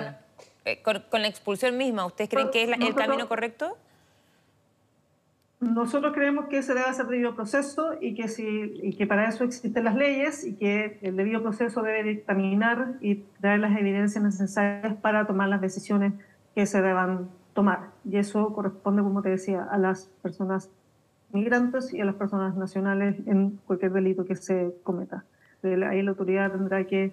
Eh, 0.65 0.83
con, 0.83 1.23
la 1.23 1.29
expulsión 1.29 1.77
misma, 1.77 2.07
¿ustedes 2.07 2.31
creen 2.31 2.51
que 2.51 2.63
es 2.63 2.71
el 2.71 2.95
camino 2.95 3.29
correcto? 3.29 3.77
nosotros 5.61 6.13
creemos 6.15 6.47
que 6.47 6.63
se 6.63 6.73
debe 6.73 6.87
hacer 6.87 7.07
debido 7.07 7.35
proceso 7.35 7.95
y 8.01 8.15
que, 8.15 8.29
si, 8.29 8.45
y 8.81 8.95
que 8.95 9.07
para 9.07 9.29
eso 9.29 9.43
existen 9.43 9.85
las 9.85 9.97
leyes 9.97 10.45
y 10.45 10.55
que 10.55 10.99
el 11.03 11.17
debido 11.17 11.43
proceso 11.43 11.83
debe 11.83 12.05
dictaminar 12.05 12.95
y 13.01 13.17
traer 13.41 13.61
las 13.61 13.77
evidencias 13.77 14.23
necesarias 14.23 14.97
para 15.01 15.27
tomar 15.27 15.49
las 15.49 15.61
decisiones 15.61 16.13
que 16.55 16.65
se 16.65 16.81
deban 16.81 17.29
tomar. 17.55 17.91
Y 18.05 18.19
eso 18.19 18.53
corresponde, 18.53 19.03
como 19.03 19.21
te 19.21 19.31
decía, 19.31 19.67
a 19.69 19.79
las 19.79 20.07
personas 20.23 20.71
migrantes 21.33 21.93
y 21.93 22.01
a 22.01 22.05
las 22.05 22.15
personas 22.15 22.57
nacionales 22.57 23.17
en 23.27 23.59
cualquier 23.67 23.93
delito 23.93 24.25
que 24.25 24.37
se 24.37 24.75
cometa. 24.83 25.25
Ahí 25.63 26.03
la 26.03 26.11
autoridad 26.11 26.53
tendrá 26.53 26.85
que 26.85 27.13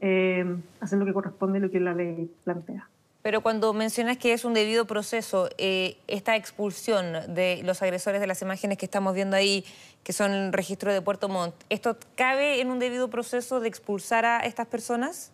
eh, 0.00 0.56
hacer 0.80 0.98
lo 0.98 1.04
que 1.04 1.12
corresponde 1.12 1.58
y 1.58 1.62
lo 1.62 1.70
que 1.70 1.80
la 1.80 1.94
ley 1.94 2.30
plantea. 2.44 2.88
Pero 3.22 3.40
cuando 3.40 3.72
mencionas 3.72 4.18
que 4.18 4.32
es 4.32 4.44
un 4.44 4.52
debido 4.52 4.84
proceso, 4.84 5.48
eh, 5.56 5.96
esta 6.08 6.34
expulsión 6.34 7.32
de 7.32 7.60
los 7.64 7.80
agresores 7.80 8.20
de 8.20 8.26
las 8.26 8.42
imágenes 8.42 8.78
que 8.78 8.84
estamos 8.84 9.14
viendo 9.14 9.36
ahí, 9.36 9.64
que 10.02 10.12
son 10.12 10.32
el 10.32 10.52
registro 10.52 10.92
de 10.92 11.00
Puerto 11.00 11.28
Montt, 11.28 11.54
¿esto 11.68 11.96
cabe 12.16 12.60
en 12.60 12.70
un 12.72 12.80
debido 12.80 13.08
proceso 13.10 13.60
de 13.60 13.68
expulsar 13.68 14.24
a 14.24 14.40
estas 14.40 14.66
personas? 14.66 15.30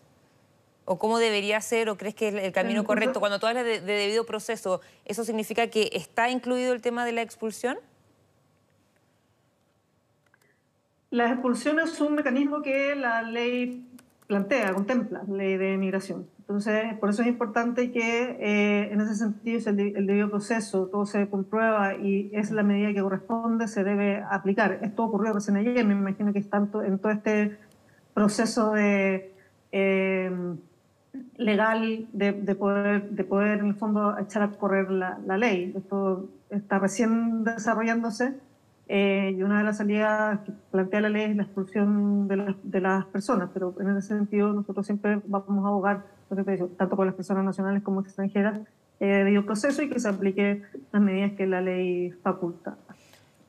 ¿O 0.84 0.98
cómo 0.98 1.18
debería 1.18 1.60
ser? 1.62 1.88
¿O 1.88 1.96
crees 1.96 2.14
que 2.14 2.28
es 2.28 2.34
el 2.34 2.52
camino 2.52 2.84
correcto? 2.84 3.20
Cuando 3.20 3.38
tú 3.38 3.46
hablas 3.46 3.64
de, 3.64 3.80
de 3.80 3.92
debido 3.92 4.26
proceso, 4.26 4.82
¿eso 5.06 5.25
significa 5.25 5.68
que 5.68 5.90
está 5.94 6.28
incluido 6.28 6.75
el 6.75 6.82
tema 6.82 7.06
de 7.06 7.12
la 7.12 7.22
expulsión? 7.22 7.78
La 11.10 11.30
expulsión 11.30 11.80
es 11.80 11.98
un 12.02 12.14
mecanismo 12.14 12.60
que 12.60 12.94
la 12.94 13.22
ley 13.22 13.86
plantea, 14.26 14.74
contempla, 14.74 15.22
ley 15.26 15.56
de 15.56 15.78
migración. 15.78 16.26
Entonces, 16.40 16.94
por 16.98 17.08
eso 17.08 17.22
es 17.22 17.28
importante 17.28 17.90
que 17.90 18.36
eh, 18.40 18.92
en 18.92 19.00
ese 19.00 19.14
sentido, 19.14 19.58
si 19.60 19.70
el, 19.70 20.06
debido 20.06 20.28
proceso, 20.28 20.86
todo 20.86 21.06
se 21.06 21.28
comprueba 21.28 21.94
y 21.94 22.30
es 22.34 22.50
la 22.50 22.62
medida 22.62 22.92
que 22.92 23.00
corresponde, 23.00 23.68
se 23.68 23.84
debe 23.84 24.22
aplicar. 24.30 24.80
Esto 24.82 25.04
ocurrió 25.04 25.32
recién 25.32 25.56
ayer, 25.56 25.84
me 25.86 25.94
imagino 25.94 26.32
que 26.32 26.40
es 26.40 26.50
tanto 26.50 26.82
en 26.82 26.98
todo 26.98 27.12
este 27.12 27.58
proceso 28.12 28.72
de, 28.72 29.32
eh, 29.72 30.30
legal 31.38 32.06
de, 32.12 32.32
poder, 32.54 33.10
de 33.10 33.24
poder, 33.24 33.60
en 33.60 33.66
el 33.68 33.74
fondo, 33.74 34.18
echar 34.18 34.42
a 34.42 34.50
correr 34.50 34.90
la, 34.90 35.18
la 35.26 35.38
ley. 35.38 35.72
Esto 35.74 36.28
está 36.50 36.78
recién 36.78 37.44
desarrollándose 37.44 38.34
eh, 38.88 39.35
y 39.37 39.42
una 39.42 39.59
de 39.59 39.64
las 39.64 39.76
salidas 39.76 40.40
que 40.40 40.52
plantea 40.71 41.02
la 41.02 41.11
ley 41.11 41.30
es 41.30 41.37
la 41.37 41.42
expulsión 41.42 42.26
de, 42.26 42.54
de, 42.62 42.80
las 42.80 43.04
personas, 43.07 43.50
pero 43.52 43.75
en 43.80 43.97
ese 43.97 44.09
sentido 44.09 44.52
nosotros 44.54 44.87
siempre 44.87 45.21
vamos 45.26 45.64
a 45.64 45.68
abogar, 45.68 46.07
tanto 46.76 46.97
con 46.97 47.07
las 47.07 47.14
personas 47.14 47.45
nacionales 47.45 47.83
como 47.83 48.00
extranjeras, 48.00 48.61
eh, 49.00 49.07
debido 49.07 49.45
proceso 49.45 49.83
y 49.83 49.90
que 49.90 50.00
se 50.00 50.09
aplique 50.09 50.62
las 50.90 51.02
medidas 51.02 51.33
que 51.33 51.47
la 51.47 51.61
ley 51.61 52.12
faculta. 52.23 52.78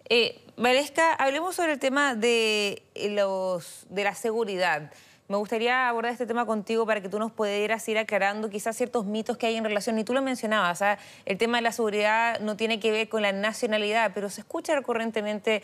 Eh, 0.10 0.41
Valesca, 0.58 1.13
hablemos 1.13 1.55
sobre 1.55 1.74
el 1.74 1.79
tema 1.79 2.15
de, 2.15 2.84
los, 3.12 3.88
de 3.89 4.03
la 4.03 4.15
seguridad. 4.15 4.91
Me 5.29 5.38
gustaría 5.38 5.88
abordar 5.88 6.12
este 6.12 6.25
tema 6.25 6.48
contigo 6.48 6.88
para 6.88 7.01
que 7.01 7.07
tú 7.07 7.19
nos 7.19 7.31
pudieras 7.31 7.88
ir 7.88 8.00
aclarando 8.00 8.50
quizás 8.50 8.75
ciertos 8.75 9.05
mitos 9.05 9.38
que 9.38 9.45
hay 9.45 9.57
en 9.57 9.63
relación, 9.63 10.00
y 10.00 10.03
tú 10.03 10.12
lo 10.12 10.24
mencionabas, 10.24 10.83
el 11.24 11.38
tema 11.38 11.59
de 11.59 11.62
la 11.62 11.71
seguridad 11.71 12.39
no 12.39 12.57
tiene 12.57 12.79
que 12.79 12.91
ver 12.91 13.09
con 13.09 13.21
la 13.21 13.31
nacionalidad, 13.31 14.12
pero 14.15 14.31
se 14.31 14.41
escucha 14.41 14.74
recurrentemente 14.74 15.62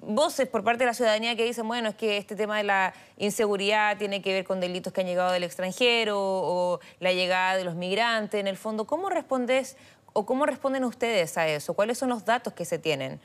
voces 0.00 0.48
por 0.48 0.64
parte 0.64 0.80
de 0.80 0.86
la 0.86 0.94
ciudadanía 0.94 1.36
que 1.36 1.44
dicen, 1.44 1.68
bueno, 1.68 1.90
es 1.90 1.94
que 1.94 2.16
este 2.16 2.34
tema 2.34 2.56
de 2.56 2.64
la 2.64 2.92
inseguridad 3.16 3.96
tiene 3.98 4.20
que 4.20 4.32
ver 4.32 4.44
con 4.44 4.58
delitos 4.58 4.92
que 4.92 5.02
han 5.02 5.06
llegado 5.06 5.30
del 5.30 5.44
extranjero 5.44 6.18
o 6.18 6.80
la 6.98 7.12
llegada 7.12 7.56
de 7.56 7.62
los 7.62 7.76
migrantes. 7.76 8.40
En 8.40 8.48
el 8.48 8.56
fondo, 8.56 8.84
¿cómo 8.84 9.10
respondes 9.10 9.76
o 10.12 10.26
cómo 10.26 10.44
responden 10.44 10.82
ustedes 10.82 11.38
a 11.38 11.46
eso? 11.46 11.74
¿Cuáles 11.74 11.98
son 11.98 12.08
los 12.08 12.24
datos 12.24 12.52
que 12.52 12.64
se 12.64 12.80
tienen? 12.80 13.20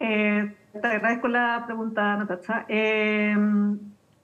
Eh, 0.00 0.56
te 0.80 0.88
agradezco 0.88 1.28
la 1.28 1.62
pregunta, 1.66 2.16
Natacha. 2.16 2.64
Eh, 2.68 3.34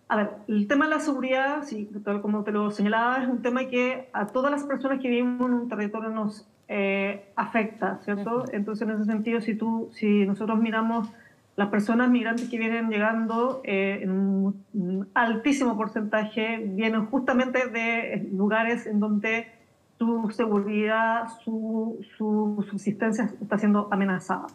a 0.08 0.16
ver, 0.16 0.30
el 0.48 0.66
tema 0.68 0.86
de 0.86 0.90
la 0.90 1.00
seguridad, 1.00 1.62
sí, 1.64 1.88
tal 2.04 2.20
como 2.20 2.44
te 2.44 2.52
lo 2.52 2.70
señalaba, 2.70 3.22
es 3.22 3.28
un 3.28 3.42
tema 3.42 3.66
que 3.66 4.08
a 4.12 4.26
todas 4.26 4.50
las 4.50 4.64
personas 4.64 5.00
que 5.00 5.08
vivimos 5.08 5.48
en 5.48 5.54
un 5.54 5.68
territorio 5.68 6.10
nos 6.10 6.46
eh, 6.68 7.32
afecta, 7.36 7.98
¿cierto? 8.04 8.44
Entonces, 8.52 8.86
en 8.86 8.94
ese 8.94 9.04
sentido, 9.04 9.40
si, 9.40 9.54
tú, 9.54 9.90
si 9.92 10.26
nosotros 10.26 10.58
miramos 10.58 11.08
las 11.56 11.68
personas 11.68 12.10
migrantes 12.10 12.48
que 12.48 12.58
vienen 12.58 12.88
llegando, 12.88 13.60
en 13.64 14.10
un 14.10 15.08
altísimo 15.14 15.76
porcentaje 15.76 16.58
vienen 16.58 17.06
justamente 17.06 17.68
de 17.68 18.28
lugares 18.32 18.86
en 18.86 19.00
donde 19.00 19.48
su 19.98 20.30
seguridad, 20.30 21.28
su, 21.44 22.04
su 22.16 22.66
subsistencia 22.70 23.30
está 23.40 23.58
siendo 23.58 23.88
amenazada. 23.90 24.46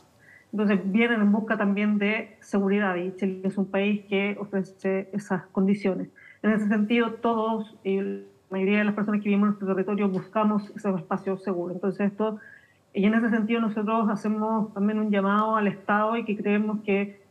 Entonces 0.52 0.80
vienen 0.92 1.22
en 1.22 1.32
busca 1.32 1.58
también 1.58 1.98
de 1.98 2.38
seguridad 2.40 2.96
y 2.96 3.16
Chile 3.16 3.42
es 3.44 3.58
un 3.58 3.66
país 3.66 4.06
que 4.06 4.38
ofrece 4.40 5.10
esas 5.12 5.46
condiciones. 5.48 6.10
En 6.42 6.52
ese 6.52 6.68
sentido, 6.68 7.14
todos 7.14 7.76
y 7.84 8.00
la 8.02 8.22
mayoría 8.50 8.80
de 8.80 8.86
las 8.86 8.94
personas 8.96 9.22
que 9.22 9.26
vivimos 9.26 9.48
en 9.48 9.50
nuestro 9.50 9.68
territorio 9.68 10.08
buscamos 10.10 10.70
esos 10.76 11.00
espacios 11.00 11.44
seguros. 11.44 11.76
Entonces 11.76 12.12
esto, 12.12 12.40
y 12.94 13.06
en 13.06 13.14
ese 13.14 13.30
sentido 13.30 13.60
nosotros 13.60 14.10
hacemos 14.10 14.74
también 14.74 15.00
un 15.00 15.12
llamado 15.12 15.56
al 15.56 15.68
Estado 15.68 16.16
y 16.16 16.24
que 16.24 16.38
creemos 16.38 16.82
que 16.84 17.22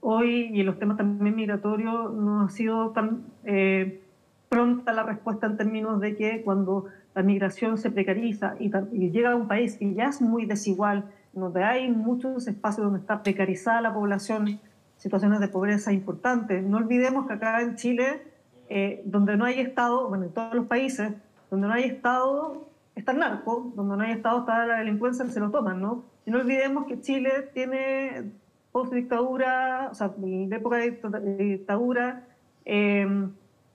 hoy 0.00 0.50
y 0.52 0.60
en 0.60 0.66
los 0.66 0.78
temas 0.78 0.96
también 0.96 1.34
migratorios 1.34 2.12
no 2.14 2.42
ha 2.42 2.48
sido 2.50 2.90
tan 2.90 3.24
eh, 3.44 4.02
pronta 4.48 4.92
la 4.92 5.02
respuesta 5.02 5.46
en 5.46 5.56
términos 5.56 6.00
de 6.00 6.16
que 6.16 6.42
cuando 6.42 6.86
la 7.14 7.22
migración 7.22 7.78
se 7.78 7.90
precariza 7.90 8.54
y, 8.60 8.70
y 8.92 9.10
llega 9.10 9.32
a 9.32 9.36
un 9.36 9.48
país 9.48 9.76
que 9.76 9.94
ya 9.94 10.06
es 10.06 10.20
muy 10.20 10.46
desigual, 10.46 11.06
donde 11.32 11.64
hay 11.64 11.90
muchos 11.90 12.46
espacios 12.46 12.84
donde 12.84 13.00
está 13.00 13.22
precarizada 13.22 13.80
la 13.80 13.94
población, 13.94 14.60
situaciones 14.96 15.40
de 15.40 15.48
pobreza 15.48 15.92
importantes. 15.92 16.62
No 16.62 16.76
olvidemos 16.76 17.26
que 17.26 17.34
acá 17.34 17.60
en 17.62 17.76
Chile, 17.76 18.22
eh, 18.68 19.02
donde 19.04 19.36
no 19.36 19.44
hay 19.44 19.60
Estado, 19.60 20.08
bueno, 20.08 20.24
en 20.24 20.32
todos 20.32 20.54
los 20.54 20.66
países, 20.66 21.12
donde 21.50 21.68
no 21.68 21.74
hay 21.74 21.84
Estado, 21.84 22.68
está 22.94 23.12
el 23.12 23.18
narco, 23.18 23.72
donde 23.74 23.96
no 23.96 24.02
hay 24.02 24.12
Estado 24.12 24.40
está 24.40 24.66
la 24.66 24.78
delincuencia, 24.78 25.26
se 25.26 25.40
lo 25.40 25.50
toman, 25.50 25.80
¿no? 25.80 26.04
Y 26.26 26.30
no 26.30 26.38
olvidemos 26.38 26.86
que 26.86 27.00
Chile 27.00 27.50
tiene 27.52 28.32
post-dictadura, 28.70 29.88
o 29.90 29.94
sea, 29.94 30.12
de 30.16 30.54
época 30.54 30.76
de 30.76 31.36
dictadura, 31.38 32.26
eh, 32.64 33.28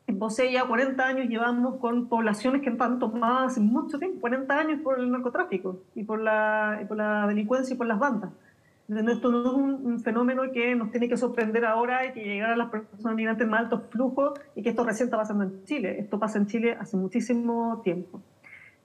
en 0.08 0.52
ya 0.52 0.66
40 0.66 1.06
años 1.06 1.28
llevamos 1.28 1.76
con 1.80 2.08
poblaciones 2.08 2.62
que 2.62 2.70
han 2.70 3.00
tomado 3.00 3.48
hace 3.48 3.60
mucho 3.60 4.00
tiempo, 4.00 4.22
40 4.22 4.58
años 4.58 4.82
por 4.82 5.00
el 5.00 5.12
narcotráfico 5.12 5.82
y 5.96 6.04
por 6.04 6.22
la, 6.22 6.84
por 6.88 6.96
la 6.96 7.28
delincuencia 7.28 7.74
y 7.74 7.78
por 7.78 7.88
las 7.88 8.00
bandas. 8.00 8.32
Entonces, 8.88 9.18
esto 9.18 9.32
no 9.32 9.42
es 9.46 9.54
un, 9.54 10.00
fenómeno 10.00 10.44
que 10.54 10.74
nos 10.76 10.92
tiene 10.92 11.10
que 11.10 11.18
sorprender 11.18 11.66
ahora 11.66 12.06
y 12.06 12.14
que 12.14 12.24
llegar 12.24 12.52
a 12.52 12.56
las 12.56 12.70
personas 12.70 13.16
migrantes 13.16 13.46
más 13.46 13.62
altos 13.62 13.82
flujos 13.90 14.40
y 14.56 14.64
que 14.64 14.70
esto 14.70 14.86
recién 14.86 15.08
está 15.08 15.18
pasando 15.18 15.44
en 15.44 15.66
Chile. 15.66 16.00
Esto 16.00 16.18
pasa 16.18 16.38
en 16.38 16.48
Chile 16.48 16.78
hace 16.80 16.96
muchísimo 16.96 17.82
tiempo. 17.84 18.22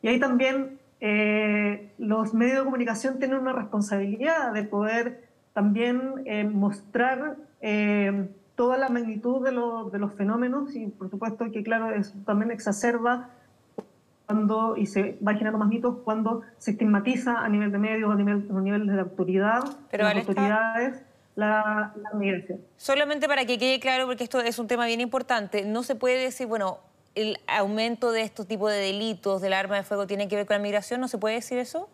Y 0.02 0.09
ahí 0.09 0.19
también 0.19 0.81
eh, 1.00 1.93
los 1.99 2.35
medios 2.35 2.59
de 2.59 2.64
comunicación 2.64 3.21
tienen 3.21 3.38
una 3.38 3.52
responsabilidad 3.52 4.52
de 4.52 4.64
poder 4.64 5.29
también 5.52 6.14
eh, 6.25 6.43
mostrar 6.43 7.37
eh, 7.61 8.29
toda 8.54 8.76
la 8.78 8.88
magnitud 8.88 9.44
de, 9.44 9.50
de, 9.50 9.99
los 9.99 10.12
fenómenos 10.14 10.75
y 10.75 10.87
por 10.87 11.11
supuesto 11.11 11.50
que 11.50 11.62
claro, 11.62 11.90
eso 11.90 12.14
también 12.25 12.50
exacerba 12.50 13.30
cuando, 14.26 14.76
y 14.76 14.87
se 14.87 15.18
va 15.26 15.32
generando 15.32 15.59
más 15.59 15.68
mitos 15.68 15.97
cuando 16.04 16.42
se 16.59 16.73
estigmatiza 16.73 17.44
a 17.44 17.49
nivel 17.49 17.73
de 17.73 17.78
medios, 17.78 18.11
a 18.11 18.14
nivel, 18.14 18.49
a 18.50 18.61
nivel 18.61 18.87
de 18.87 18.94
la 18.94 19.02
autoridad, 19.02 19.62
Pero 19.90 20.04
las 20.04 20.16
autoridades, 20.16 21.02
la, 21.35 21.92
migración. 22.14 22.61
Solamente 22.76 23.26
para 23.26 23.44
que 23.44 23.59
quede 23.59 23.80
claro, 23.80 24.06
porque 24.06 24.25
esto 24.25 24.40
es 24.40 24.59
un 24.59 24.68
tema 24.68 24.87
bien 24.87 25.00
importante, 25.00 25.64
no 25.64 25.82
se 25.82 25.94
puede 25.94 26.23
decir, 26.23 26.47
bueno, 26.47 26.78
el 27.14 27.38
aumento 27.47 28.11
de 28.11 28.23
estos 28.23 28.47
tipos 28.47 28.71
de 28.71 28.78
delitos 28.78 29.42
del 29.42 29.52
arma 29.52 29.76
de 29.76 29.82
fuego 29.82 30.06
tiene 30.06 30.28
que 30.28 30.37
ver 30.37 30.47
con 30.47 30.56
la 30.56 30.62
migración, 30.62 31.00
¿no 31.00 31.09
se 31.09 31.18
puede 31.18 31.35
decir 31.35 31.59
eso? 31.59 31.88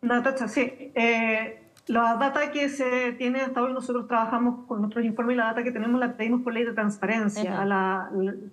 Natacha, 0.00 0.48
sí. 0.48 0.92
Eh, 0.94 1.67
la 1.88 2.16
data 2.16 2.50
que 2.50 2.68
se 2.68 3.12
tiene 3.12 3.40
hasta 3.40 3.62
hoy, 3.62 3.72
nosotros 3.72 4.06
trabajamos 4.08 4.66
con 4.66 4.80
nuestros 4.80 5.04
informes 5.04 5.34
y 5.34 5.38
la 5.38 5.46
data 5.46 5.62
que 5.62 5.72
tenemos 5.72 5.98
la 5.98 6.16
pedimos 6.16 6.42
por 6.42 6.52
ley 6.52 6.64
de 6.64 6.72
transparencia. 6.72 7.60
a 7.60 7.64
la, 7.64 8.10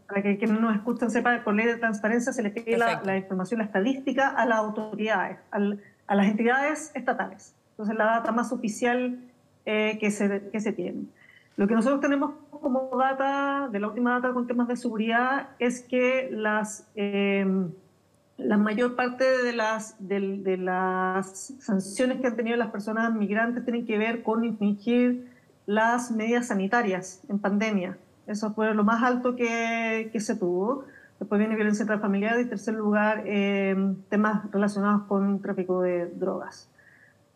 para 0.08 0.22
que 0.22 0.38
quienes 0.38 0.60
nos 0.60 0.76
escuchan 0.76 1.12
sepan, 1.12 1.44
por 1.44 1.54
ley 1.54 1.66
de 1.66 1.78
transparencia 1.78 2.32
se 2.32 2.44
le 2.44 2.50
pide 2.50 2.78
la, 2.78 3.18
información, 3.18 3.60
la 3.60 3.66
estadística 3.66 4.30
a 4.30 4.46
las 4.46 4.60
autoridades, 4.60 5.38
a 5.52 6.16
las 6.16 6.28
entidades 6.28 6.92
estatales. 6.96 7.56
Entonces, 7.72 7.96
la 7.98 8.06
data 8.06 8.32
más 8.32 8.54
oficial 8.54 9.20
eh, 9.66 9.98
que, 10.00 10.12
se, 10.12 10.50
que 10.50 10.60
se 10.62 10.72
tiene. 10.72 11.04
Lo 11.58 11.68
que 11.68 11.76
nosotros 11.76 12.00
tenemos 12.02 12.32
como 12.50 12.90
data, 12.98 13.68
de 13.70 13.80
la 13.80 13.88
última 13.88 14.14
data 14.14 14.34
con 14.34 14.48
temas 14.48 14.68
de 14.68 14.78
seguridad, 14.78 15.50
es 15.60 15.82
que 15.82 16.30
las... 16.32 16.90
Eh, 16.96 17.46
la 18.38 18.58
mayor 18.58 18.96
parte 18.96 19.24
de 19.24 19.54
las, 19.54 19.96
de, 20.00 20.58
las 20.58 21.54
sanciones 21.60 22.20
que 22.20 22.28
han 22.28 22.36
tenido 22.36 22.58
las 22.58 22.70
personas 22.70 23.14
migrantes 23.14 23.64
tienen 23.64 23.86
que 23.86 23.98
ver 23.98 24.24
con 24.24 24.44
infringir 24.44 25.32
las 25.66 26.12
medidas 26.12 26.48
sanitarias 26.48 27.22
en 27.30 27.40
pandemia. 27.40 27.98
Eso 28.28 28.54
fue 28.54 28.74
lo 28.74 28.84
más 28.84 29.04
alto 29.04 29.36
que, 29.36 30.10
que 30.12 30.20
se 30.20 30.36
tuvo. 30.36 30.86
después 31.20 31.40
viene 31.40 31.56
violencia 31.56 31.84
intrafamiliar 31.84 32.38
y 32.38 32.42
en 32.42 32.50
tercer 32.50 32.74
lugar 32.74 33.24
eh, 33.26 33.76
temas 34.10 34.52
relacionados 34.52 35.04
con 35.04 35.42
tráfico 35.42 35.82
de 35.82 36.08
drogas. 36.08 36.70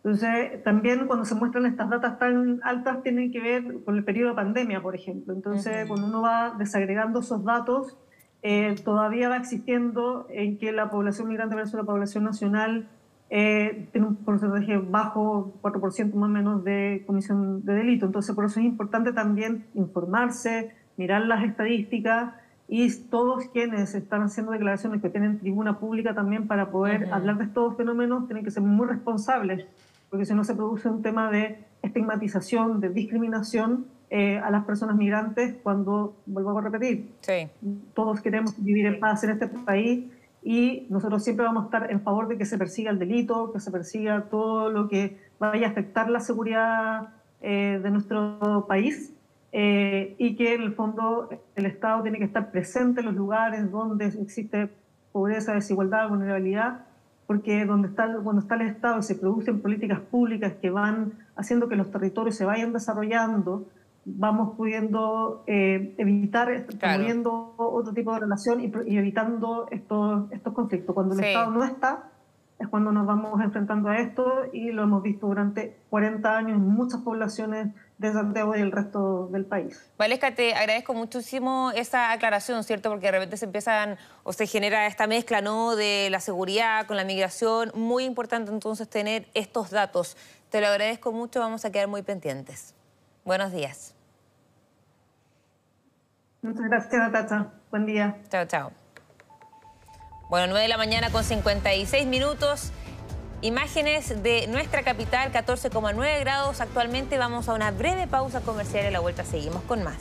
Entonces, 0.02 0.62
también 0.64 1.06
cuando 1.06 1.24
se 1.24 1.34
muestran 1.34 1.66
estas 1.66 1.90
datas 1.90 2.18
tan 2.18 2.60
altas 2.62 3.02
tienen 3.02 3.30
que 3.30 3.40
ver 3.40 3.84
con 3.84 3.96
el 3.96 4.04
periodo 4.04 4.30
de 4.30 4.36
pandemia, 4.36 4.80
por 4.80 4.94
ejemplo. 4.94 5.34
Entonces, 5.34 5.86
cuando 5.88 6.06
uno 6.06 6.22
va 6.22 6.54
desagregando 6.58 7.20
esos 7.20 7.44
datos, 7.44 7.98
eh, 8.42 8.74
todavía 8.84 9.28
va 9.28 9.36
existiendo 9.36 10.26
en 10.30 10.58
que 10.58 10.72
la 10.72 10.90
población 10.90 11.28
migrante 11.28 11.54
versus 11.54 11.74
la 11.74 11.84
población 11.84 12.24
nacional 12.24 12.88
eh, 13.28 13.88
tiene 13.92 14.08
un 14.08 14.16
porcentaje 14.16 14.78
bajo, 14.78 15.52
4% 15.62 16.14
más 16.14 16.28
o 16.28 16.32
menos 16.32 16.64
de 16.64 17.04
comisión 17.06 17.64
de 17.64 17.74
delito. 17.74 18.06
Entonces, 18.06 18.34
por 18.34 18.44
eso 18.44 18.58
es 18.60 18.66
importante 18.66 19.12
también 19.12 19.66
informarse, 19.74 20.74
mirar 20.96 21.22
las 21.22 21.44
estadísticas 21.44 22.34
y 22.66 22.88
todos 23.08 23.46
quienes 23.52 23.94
están 23.94 24.22
haciendo 24.22 24.52
declaraciones 24.52 25.02
que 25.02 25.10
tienen 25.10 25.38
tribuna 25.38 25.78
pública 25.78 26.14
también 26.14 26.46
para 26.46 26.70
poder 26.70 27.12
hablar 27.12 27.38
de 27.38 27.44
estos 27.44 27.76
fenómenos 27.76 28.26
tienen 28.26 28.44
que 28.44 28.50
ser 28.50 28.62
muy 28.62 28.86
responsables, 28.86 29.66
porque 30.08 30.24
si 30.24 30.34
no 30.34 30.44
se 30.44 30.54
produce 30.54 30.88
un 30.88 31.02
tema 31.02 31.30
de 31.30 31.64
estigmatización, 31.82 32.80
de 32.80 32.90
discriminación 32.90 33.86
eh, 34.10 34.38
a 34.38 34.50
las 34.50 34.64
personas 34.64 34.96
migrantes 34.96 35.54
cuando, 35.62 36.16
vuelvo 36.26 36.58
a 36.58 36.62
repetir, 36.62 37.12
todos 37.94 38.20
queremos 38.20 38.54
vivir 38.62 38.86
en 38.86 38.98
paz 38.98 39.22
en 39.24 39.30
este 39.30 39.46
país 39.46 40.10
y 40.42 40.86
nosotros 40.88 41.22
siempre 41.22 41.44
vamos 41.44 41.62
a 41.62 41.66
estar 41.66 41.90
en 41.92 42.00
favor 42.00 42.26
de 42.28 42.36
que 42.36 42.44
se 42.44 42.58
persiga 42.58 42.90
el 42.90 42.98
delito, 42.98 43.52
que 43.52 43.60
se 43.60 43.70
persiga 43.70 44.24
todo 44.30 44.70
lo 44.70 44.88
que 44.88 45.18
vaya 45.38 45.68
a 45.68 45.70
afectar 45.70 46.10
la 46.10 46.20
seguridad 46.20 47.10
eh, 47.40 47.78
de 47.82 47.90
nuestro 47.90 48.66
país 48.66 49.12
eh, 49.52 50.14
y 50.18 50.36
que 50.36 50.54
en 50.54 50.62
el 50.62 50.74
fondo 50.74 51.28
el 51.56 51.66
Estado 51.66 52.02
tiene 52.02 52.18
que 52.18 52.24
estar 52.24 52.50
presente 52.50 53.00
en 53.00 53.06
los 53.06 53.14
lugares 53.14 53.70
donde 53.70 54.06
existe 54.06 54.70
pobreza, 55.12 55.54
desigualdad, 55.54 56.08
vulnerabilidad, 56.08 56.84
porque 57.26 57.64
donde 57.64 57.88
está, 57.88 58.12
cuando 58.22 58.42
está 58.42 58.56
el 58.56 58.62
Estado 58.62 58.98
y 58.98 59.02
se 59.02 59.14
producen 59.14 59.60
políticas 59.60 60.00
públicas 60.00 60.54
que 60.60 60.70
van 60.70 61.12
haciendo 61.36 61.68
que 61.68 61.76
los 61.76 61.90
territorios 61.90 62.36
se 62.36 62.44
vayan 62.44 62.72
desarrollando, 62.72 63.66
vamos 64.04 64.56
pudiendo 64.56 65.44
eh, 65.46 65.94
evitar, 65.98 66.66
promoviendo 66.78 67.54
otro 67.58 67.92
tipo 67.92 68.12
de 68.14 68.20
relación 68.20 68.60
y, 68.60 68.96
evitando 68.96 69.66
estos, 69.70 70.30
estos 70.32 70.52
conflictos. 70.52 70.94
Cuando 70.94 71.14
el 71.14 71.24
Estado 71.24 71.50
no 71.50 71.64
está, 71.64 72.10
es 72.60 72.68
cuando 72.68 72.92
nos 72.92 73.06
vamos 73.06 73.40
enfrentando 73.40 73.88
a 73.88 73.98
esto 73.98 74.44
y 74.52 74.70
lo 74.70 74.82
hemos 74.82 75.02
visto 75.02 75.26
durante 75.26 75.78
40 75.88 76.36
años 76.36 76.58
en 76.58 76.68
muchas 76.68 77.00
poblaciones 77.00 77.68
de 77.96 78.12
Santiago 78.12 78.54
y 78.54 78.60
el 78.60 78.70
resto 78.70 79.28
del 79.28 79.46
país. 79.46 79.90
Valesca, 79.96 80.34
te 80.34 80.54
agradezco 80.54 80.92
muchísimo 80.92 81.70
esa 81.74 82.12
aclaración, 82.12 82.62
¿cierto? 82.64 82.90
Porque 82.90 83.06
de 83.06 83.12
repente 83.12 83.38
se 83.38 83.46
empiezan 83.46 83.96
o 84.24 84.34
se 84.34 84.46
genera 84.46 84.86
esta 84.86 85.06
mezcla, 85.06 85.40
¿no? 85.40 85.74
De 85.74 86.08
la 86.10 86.20
seguridad 86.20 86.86
con 86.86 86.98
la 86.98 87.04
migración. 87.04 87.72
Muy 87.74 88.04
importante 88.04 88.50
entonces 88.50 88.88
tener 88.88 89.26
estos 89.32 89.70
datos. 89.70 90.18
Te 90.50 90.60
lo 90.60 90.66
agradezco 90.66 91.12
mucho, 91.12 91.40
vamos 91.40 91.64
a 91.64 91.72
quedar 91.72 91.88
muy 91.88 92.02
pendientes. 92.02 92.74
Buenos 93.24 93.52
días. 93.52 93.94
Muchas 96.42 96.62
gracias, 96.68 96.92
Natacha. 96.92 97.52
Buen 97.70 97.86
día. 97.86 98.16
Chao, 98.30 98.46
chao. 98.46 98.72
Bueno, 100.30 100.46
9 100.48 100.62
de 100.62 100.68
la 100.68 100.78
mañana 100.78 101.10
con 101.10 101.24
56 101.24 102.06
minutos. 102.06 102.70
Imágenes 103.42 104.22
de 104.22 104.46
nuestra 104.48 104.82
capital, 104.82 105.32
14,9 105.32 106.20
grados 106.20 106.60
actualmente. 106.60 107.18
Vamos 107.18 107.48
a 107.48 107.54
una 107.54 107.70
breve 107.70 108.06
pausa 108.06 108.40
comercial 108.40 108.84
y 108.84 108.88
a 108.88 108.90
la 108.90 109.00
vuelta 109.00 109.24
seguimos 109.24 109.62
con 109.62 109.82
más. 109.82 109.98